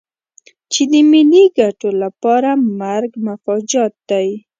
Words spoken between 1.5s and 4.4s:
ګټو لپاره مرګ مفاجات دی.